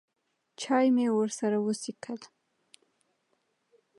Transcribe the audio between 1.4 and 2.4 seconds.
وڅښلې.